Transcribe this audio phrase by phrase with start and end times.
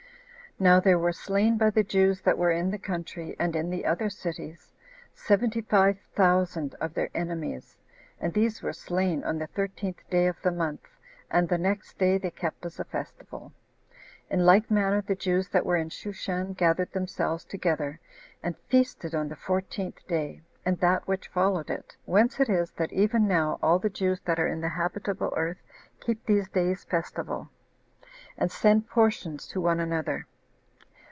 [0.59, 3.83] Now there were slain by the Jews that were in the country, and in the
[3.83, 4.71] other cities,
[5.15, 7.77] seventy five thousand of their enemies,
[8.19, 10.87] and these were slain on the thirteenth day of the month,
[11.31, 13.51] and the next day they kept as a festival.
[14.29, 17.99] In like manner the Jews that were in Shushan gathered themselves together,
[18.43, 22.93] and feasted on the fourteenth day, and that which followed it; whence it is that
[22.93, 25.57] even now all the Jews that are in the habitable earth
[25.99, 27.49] keep these days festival,
[28.37, 30.27] and send portions to one another.